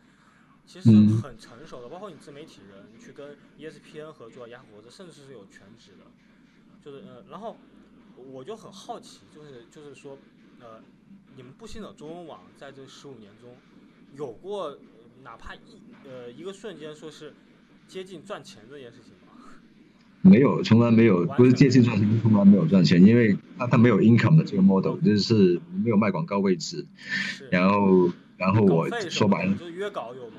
[0.64, 0.88] 其实
[1.22, 6.06] 很成熟的，包括你自媒体人去跟 ESPN 合作、雅虎合作，甚至是有全职的，
[6.82, 7.58] 就是呃，然后
[8.32, 10.16] 我就很好奇，就是就是说，
[10.60, 10.80] 呃，
[11.36, 13.56] 你们步行者中文网在这十五年中，
[14.16, 14.78] 有过呃
[15.24, 15.58] 哪怕一
[16.04, 17.32] 呃一个瞬间说是
[17.88, 19.32] 接近赚钱这件事情吗？
[20.20, 26.86] 没有，从来没有，不是接近赚钱，从来没有赚钱，因为它它没有 income 的这个 model，就是没有卖广告位置，
[27.50, 30.36] 然后然后我说白了就是约稿有吗？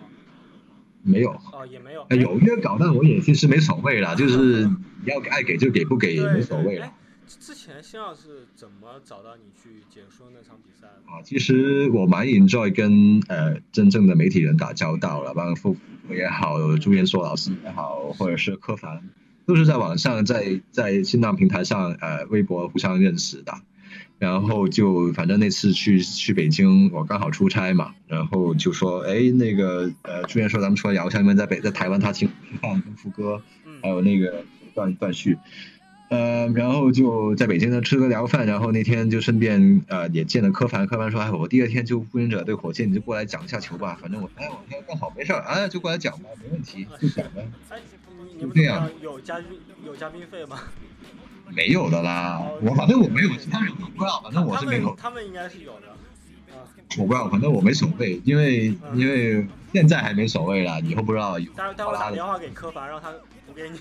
[1.01, 2.05] 没有，啊，也没有。
[2.09, 4.77] 呃有约稿，但我也其实没所谓啦，就是你
[5.11, 6.93] 要爱给就给，不给也对没所谓啦。
[7.27, 11.11] 之前新老师怎么找到你去解说那场比赛的？
[11.11, 15.77] 啊，其实我蛮 enjoy 跟呃真正的媒体人打交道了，包括傅
[16.13, 19.09] 也好，朱彦硕老师也好，或者是柯凡，
[19.45, 23.53] 都是在网上在在新浪平台上呃微博互相认识的。
[24.19, 35.37] 然后就反正那次去去北京，我刚好出差嘛，然后就说，哎，那个呃朱彦硕咱们出来聊一下，因为在北在台湾他请吃饭跟副歌，嗯还有那个段段旭，
[36.09, 47.47] 呃，然后就在北京呢吃个聊饭，然后那天就顺便呃也见了柯凡，柯凡说，哎，我第二天就步行者对火箭，你就过来讲一下球吧，反正我哎我说刚好没事儿，啊就过来讲吧，没问题，就讲呗，
[48.39, 48.91] 就这样样？
[49.01, 49.47] 有嘉宾
[49.83, 50.59] 有嘉宾费吗？
[51.55, 55.87] 没有的啦，我反正我没有，其他人我不知道，反正我是没有，他们应该是有的。
[56.55, 56.61] 啊，
[56.99, 63.11] 我不知道，反正我没所谓，因为嗯因为现在还没所谓了，以后不知道有待会待会打电话给柯凡，让他
[63.47, 63.79] 补给你。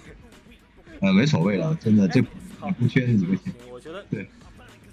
[1.02, 4.22] 呃没所谓了，真的这不缺那几个钱，行，我觉得对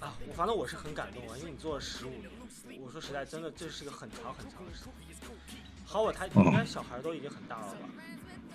[0.00, 4.92] 啊，我反正我是很感动啊，因为你做了十五年，我说实在，真的这是个很长很长的时间。
[5.84, 7.88] 好，我他哦应该小孩都已经很大了吧？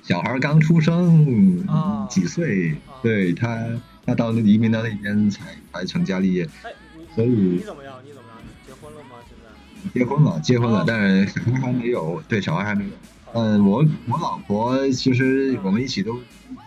[0.04, 3.70] 小孩刚出生啊几岁啊，对他
[4.06, 8.02] 他到那移民到那边才才成家立业，哎，你所以你怎么样？
[8.04, 8.38] 你怎么样？
[8.68, 9.16] 结婚了吗？
[9.28, 10.00] 现在？
[10.00, 12.92] 结婚了结婚了哦，但是小孩还没有，对小孩还没有。
[13.36, 16.18] 好嗯，我我老婆其实我们一起都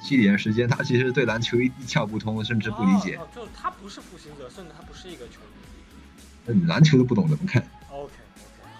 [0.02, 6.50] 七年时间，她其实对篮球一一窍不通，甚至不理解哦，，哦就是他不是步行者，甚至她不是一个球迷。
[6.50, 7.62] 嗯篮球都不懂怎么看。
[7.90, 8.12] OK OK，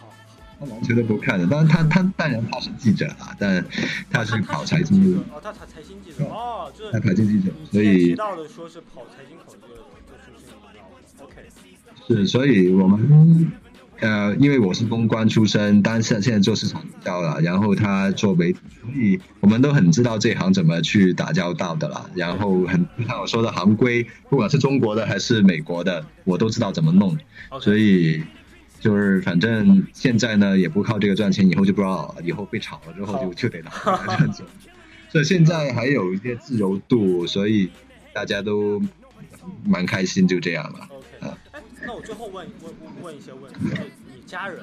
[0.01, 0.13] 好好。
[0.61, 3.65] 他篮球都不看的，当然他他当然他是记者啊，但
[4.11, 11.49] 他是跑财经的，哦，他财财经记者哦，就是他财经记者，所以提到的说是跑财经口这个这个出身的老婆，OK，
[12.07, 13.51] 是所以我们
[14.01, 22.09] 呃，因为我是公关出身，但是现在做市场营销了，然后他做媒体，所以我们都很知道这行怎么去打交道的啦。
[22.15, 27.19] 然后很像我说的行规，不管是中国的还是美国的，我都知道怎么弄，
[27.61, 28.23] 所以。
[28.81, 34.47] 就是反正现在呢也不靠这个赚钱，以后就不知道，以后被炒了之后就就得拿这个赚钱。
[35.09, 37.69] 所以现在还有一些自由度，所以
[38.13, 38.81] 大家都
[39.65, 40.89] 蛮开心，就这样了。
[41.89, 43.83] 那我最后问问问问一些问题，就是
[44.15, 44.59] 你家人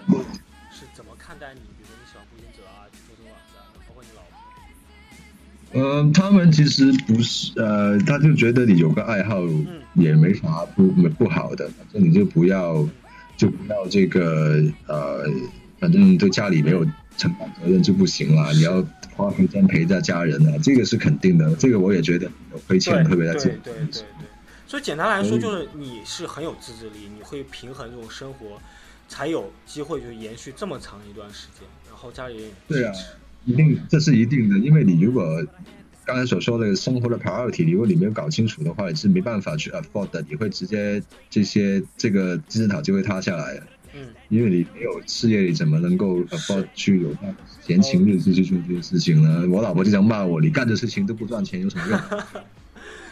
[0.71, 1.61] 是怎么看待你？
[1.61, 6.03] 比如说你喜欢步行者啊，去做这个网站的，包括你老婆。
[6.03, 9.41] 嗯，他们其实不是，呃，他就觉得你有个爱好
[9.95, 10.85] 也没啥不
[11.17, 12.87] 不好的，反正你就不要
[13.35, 15.25] 就不要这个呃，
[15.79, 16.85] 反正对家里没有
[17.17, 18.85] 承担责任就不行了，你要
[19.15, 24.03] 花时间陪着家人啊，这个是肯定的，这个我也觉得有亏欠，特别在这对对对对。
[24.67, 28.59] 所以简单来说，就是你是很有自制力，你会平衡这种生活，
[29.07, 31.67] 才有机会就延续这么长一段时间。
[31.87, 32.91] 然后家里人对啊
[33.45, 35.23] 一定这是一定的，因为你如果
[36.03, 43.63] 刚才所说的生活的 priority，如果你没有搞清楚的话，你是没办法去 afford 的，你会直接这些这个金字塔就会塌下来的。
[43.93, 47.15] 嗯，因为你没有事业，你怎么能够 afford 去有
[47.61, 49.47] 闲情逸致去做这些事情呢？
[49.49, 51.99] 我老婆经常骂我，你干的事情都不赚钱，有什么用？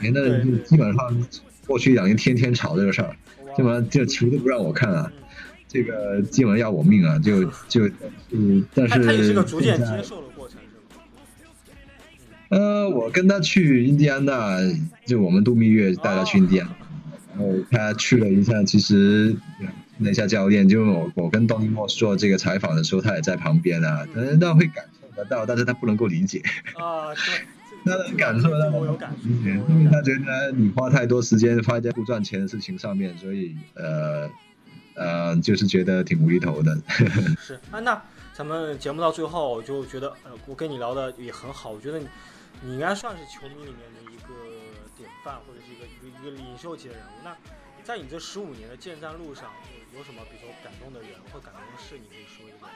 [0.03, 1.27] 现在就基本上
[1.65, 3.15] 过去两年天天吵这个事儿，
[3.55, 5.23] 基本上就球都不让我看啊嗯，
[5.67, 7.17] 这个基本上要我命啊！
[7.17, 7.87] 就 就
[8.29, 10.59] 嗯，但是他他也是个逐渐接受的过程？
[12.49, 14.59] 呃，我跟他去印第安纳，
[15.07, 16.69] 就我们度蜜月带他去印第安，
[17.35, 19.35] 然后他去了一下，其实
[19.97, 26.43] 问了一下教练，就我我跟东尼莫做这个采访的时候，他也在旁边啊，但那会感受得到，但是他不能够理解，
[26.75, 27.45] 啊，对，
[27.85, 34.29] 他能感受到，我有感觉，因为他觉得你花太多时间花在不赚钱的事情上面，所以呃
[34.95, 36.77] 呃，就是觉得挺无厘头的。
[37.37, 38.01] 是啊，那
[38.33, 42.07] 咱们节目到最后，我就觉得，呃，我跟你聊的也很好，我觉得你
[42.61, 44.33] 你应该算是球迷里面的一个
[44.97, 47.23] 典范，或者是一个一个一个领袖级的人物。
[47.23, 47.35] 那
[47.83, 49.51] 在你这十五年的建站路上，
[49.95, 52.67] 有什么比如说感动的人或感动的事，你可以说一下？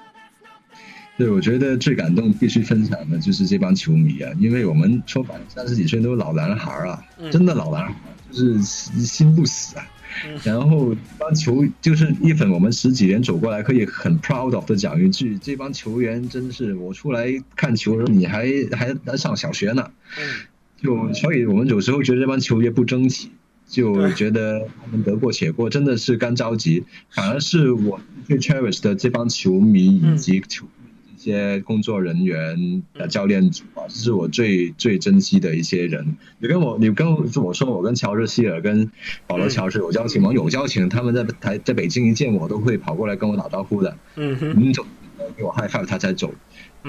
[1.17, 7.31] 对，我觉得最感动、必须分享的就是这帮球迷啊，因为我们说白了，三十几岁都是老男孩儿啊，嗯。
[7.31, 7.95] 真的老男孩儿，
[8.31, 9.87] 就是心心不死啊。
[10.27, 10.39] 嗯。
[10.43, 20.23] 然后帮球就是一粉，我们十几年走过来，可以很 proud of 的讲一句，这帮球员真是我出来看球的时候，你还还还上小学呢，嗯。
[20.79, 23.31] 就所以我们有时候觉得这帮球员不争气，
[23.67, 26.83] 就觉得他们得过且过，真的是干着急。
[27.09, 30.65] 反而是我最 cherish 的这帮球迷以及球
[31.17, 36.15] 这些工作人员、呃教练组啊，这是我最最珍惜的一些人。
[36.39, 38.89] 你跟我，你跟我说，我跟乔治希尔、跟
[39.25, 40.31] 保罗乔治有交情吗？
[40.31, 43.97] 有交情，他们在台在北京一见我都会跑过来跟我打招呼的。
[44.15, 44.85] 嗯哼，你走，
[45.35, 46.33] 给我 high five，他才走。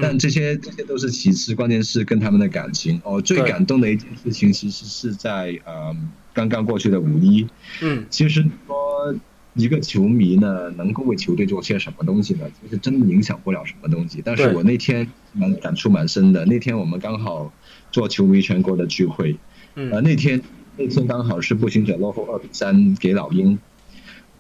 [0.01, 3.01] 但这些这些都是其次，关键是跟他们的感情。
[3.05, 5.97] 哦，最感动的一件事情，其实是在呃
[6.39, 7.49] 刚刚过去的五一。
[7.83, 9.13] 嗯，其实说
[9.55, 12.49] 一个球迷呢，能够为球队做些什么东西呢？
[12.63, 14.23] 其实真的影响不了什么东西。
[14.25, 16.45] 但是我那天蛮感触蛮深的。
[16.45, 17.53] 那天我们刚好
[17.91, 19.37] 做球迷全国的聚会，
[19.75, 20.41] 呃，那天
[20.77, 23.59] 那天刚好是步行者落后二比三给老鹰。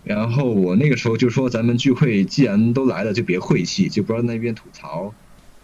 [0.04, 5.12] 然后我那个时候就说，咱们聚会既然都来了，就别晦气，就不要那边吐槽。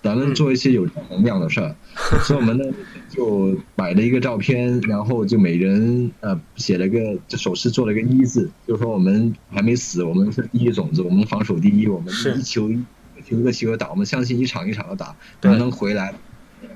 [0.05, 1.75] 咱们做一些有正能量的事儿，
[2.23, 2.65] 所以我们呢
[3.09, 12.85] 就摆了一个照片，然后就每人呃写了个就手势做了个一字，就是说我们还没死，我们是第一种子，我们防守第一，我们一球一
[13.25, 16.15] 球一个球的打，我们相信一场一场的打，我们能回来。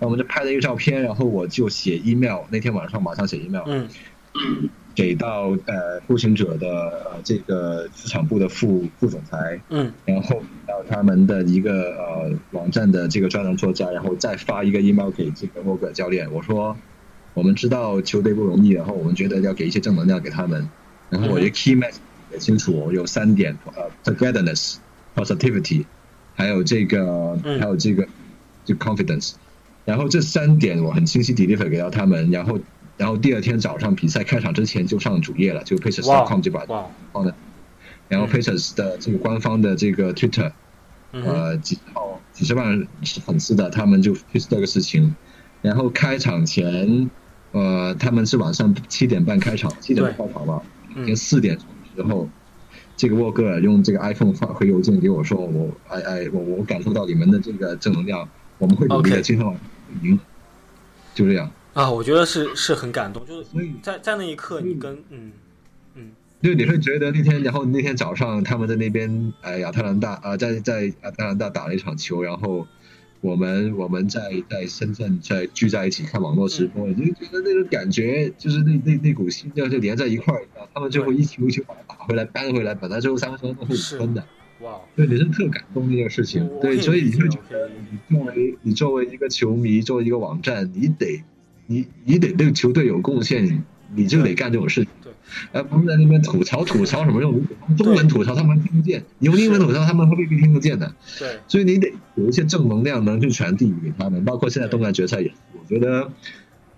[0.00, 3.64] 那我们就拍了一个照片，然后我就写 email，那天晚上马上写 email。
[3.66, 3.88] 嗯。
[4.98, 6.66] 给到呃步行者的
[7.04, 16.76] 呃这个市场部的副副总裁，嗯，然后到他们的一个呃网站的这个专栏作家，然后再发一个 email 给这个沃格教练，我说
[17.32, 20.68] 我们知道球队不容易，然后我们觉得要给一些正能量给他们，
[21.10, 21.98] 然后我的 key message
[22.32, 25.84] 也清楚，我有三点呃 togetherness，positivity，
[26.34, 28.04] 还有这个还有这个
[28.64, 29.34] 就 confidence，
[29.84, 32.58] 然后这三点我很清晰 deliver 给到他们，然后。
[32.98, 36.66] 然后第二天早上比赛开场之前就上主页了，就 Pacers.com 就把
[37.12, 37.34] 放的，
[38.08, 40.50] 然后 Pacers 的这个官方的这个 Twitter，
[41.12, 42.86] 呃几号几十万
[43.24, 45.14] 粉丝的，他们就 post 这个事情。
[45.62, 47.08] 然后开场前，
[47.52, 50.60] 呃他们是晚上七点半开场，七点半开场吧，
[50.96, 51.58] 已经四点
[51.96, 52.28] 时候，
[52.96, 58.28] 这个沃格尔用这个 iPhone 发回邮件给我说，我哎哎我我感受到你们的这个正能量，
[58.58, 59.62] 我们会努力的，今天晚上
[60.02, 60.18] 赢，
[61.14, 61.48] 就这样。
[61.78, 63.46] 啊，我觉得是是很感动，就是
[63.80, 65.30] 在在那一刻，你跟嗯
[65.94, 66.10] 嗯，
[66.42, 72.66] 就你会觉得那天，然后那天早上他们在那边，哎，亚特兰大啊，在在亚特兰大打了一场球，然后
[73.20, 80.42] 我们我们在在深圳在聚在一起看网络直播，你就觉得那种感觉，就是那那那股心跳就连在一块儿，
[80.74, 84.24] 他们最后一球一球把它打回来扳回来，本来最后三分钟都是五分的，
[84.62, 91.22] 哇，对，你是特感动那件事情，对，所以你会觉得你作为你作为一个球迷，作为一个网站，你得。
[91.70, 93.62] 你你得对球队有贡献，
[93.94, 95.12] 你就得干这种事情，对，
[95.52, 97.42] 而不是在那边吐槽吐槽什么用
[97.76, 106.10] 中文吐槽他们听不见，用英文吐槽他们未必听得见的，对，所以你得有一些正能量能去传递给他们，包括现在东南决赛也，我觉得，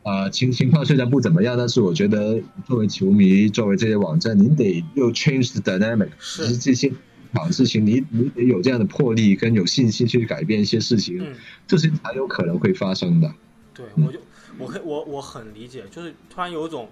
[0.03, 6.93] 啊情情况虽然不怎么样，但是我觉得作为球迷，作为这些网站，你得又 change the dynamic，是这些
[7.33, 11.25] 场事情，你你得有这样的魄力跟有信心去改变一些事情，
[11.69, 13.33] 这些才有可能会发生的。
[13.73, 14.19] 对，我就。
[14.61, 16.89] 我可我我很理解，就是突然有一种，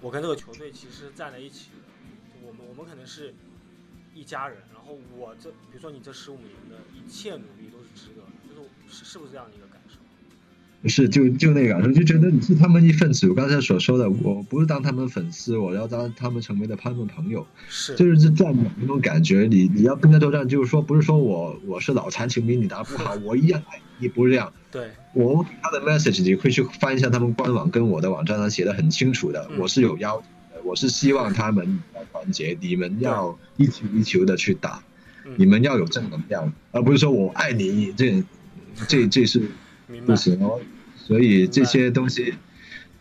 [0.00, 3.34] 我跟这个球队其实站在一起的，我们我们可能是
[4.14, 9.98] 一家人，然后我这比如说你这十五年的一切努力都是值得的，就是是是不是这样的一个感受？
[10.86, 13.26] 是，就就那个感受，就觉得你是他们一份子。
[13.28, 19.46] 我刚才所说的，我不是当他们粉丝，我要当他们成为的他们朋友，是，就是这这样那种感觉。
[19.50, 24.52] 你你要跟他作战，就是说不是说我我是脑残球迷，你打不好， 我一样爱你，不是这样。
[24.70, 24.90] 对。
[25.14, 34.82] 我他的 message 你会去翻一下他们官网跟我的网站上写的很清楚的，我是有要求的，我是希望他们要团结，你们要一球一球的去打，
[35.36, 38.22] 你们要有正能量，而不是说我爱你，这
[38.88, 39.50] 这 这是
[40.04, 40.60] 不行哦。
[40.96, 42.34] 所以这些东西，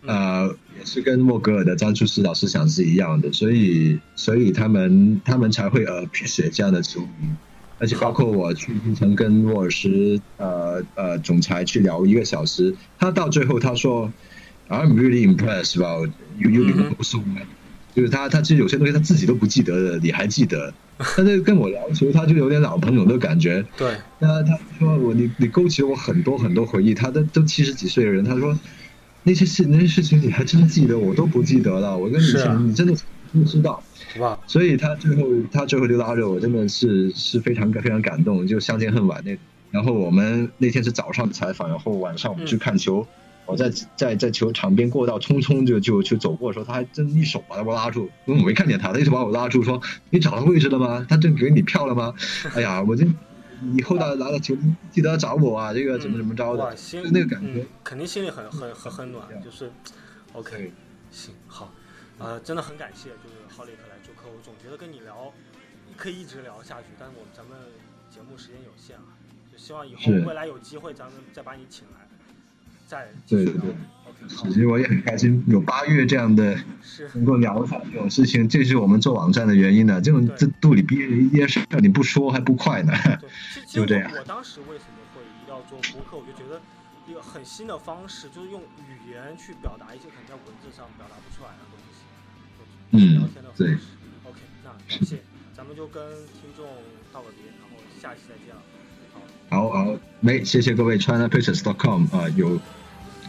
[0.05, 7.30] 呃，也是跟莫格尔的战术指导思想是一样的，所以所以他们他们才会呃写这样的球迷。
[7.84, 14.09] 而且包括我去槟城跟沃尔什呃呃总裁去聊一个小时，他到最后他说
[14.69, 17.43] ，I'm really impressed about you you know so much，
[17.93, 23.65] 就是他他其实有些东西他自己都不记得的，你还记得，他就跟我聊球他就有点老朋友的感觉。
[23.75, 28.57] 对，那他说我你你勾起了我很多很多回忆，他都都七十几岁的人，他说
[29.23, 32.95] 那些事那些事情你还真记得，我都不记得了，我跟以前你真的
[33.34, 33.84] 不知道。
[34.19, 34.39] 哇！
[34.47, 39.38] 所以他最后他最后就拉着我，真的是是非常非常感动，就相见恨晚那。
[39.71, 43.05] 然后我们那天是早上采访，然后晚上我们去看球。
[43.45, 49.81] 我在在在球场边过道匆匆就就就走过的时候，他还真一手把我拉住，因为我没看见他，他一手把我拉住说
[50.11, 51.05] ：“你找到位置了吗？
[51.09, 52.13] 他真给你票了吗？”
[52.55, 53.05] 哎呀，我这
[53.75, 54.55] 以后到拿到球
[54.91, 59.69] 记得要找我啊，这个怎么怎么着的，就那个感觉，肯定心里很很很很暖，就是
[60.31, 60.71] OK，
[61.11, 61.69] 行好。
[62.24, 65.34] 呃，真的很感谢，就是浩利克来做客，我总觉得跟你聊
[65.97, 67.57] 可以一直聊下去，但是我们咱们
[68.09, 69.11] 节目时间有限啊，
[69.51, 72.07] 就希望以后未来有机会咱们再把你请来，
[72.88, 73.76] 再对对对。
[74.30, 76.57] 其实我也很开心，有八月这样的
[77.13, 79.99] 能够聊上这种事情，这是我们做网站的原因呢。
[79.99, 82.93] 这种这肚里憋着一件事，你不说还不快呢。
[83.67, 84.09] 就这样。
[84.15, 86.15] 我当时为什么会要做博客？
[86.15, 86.61] 我就觉得
[87.05, 92.05] 一个很新的方式，就是用语言去表达一些可能在文字上表达不出来的东西。
[93.57, 93.73] 对。
[94.23, 95.17] OK，那感谢，
[95.55, 96.03] 咱们就跟
[96.41, 96.65] 听众
[97.11, 98.61] 道个别，然后下期再见了。
[99.49, 102.59] 好，好好，没，谢谢各位，ChinaPaces.com 啊，有。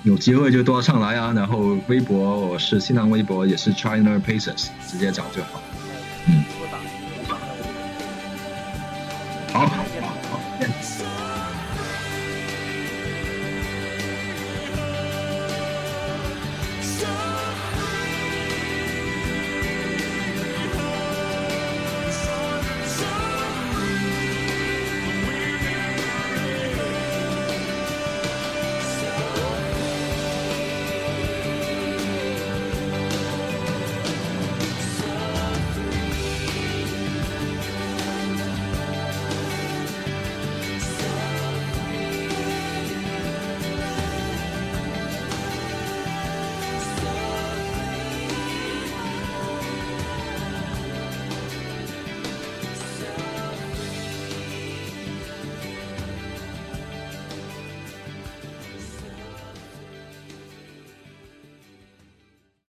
[0.05, 5.63] 有机会就多上来啊，然后微博我是新浪微博也是 China Paces，直接找就好。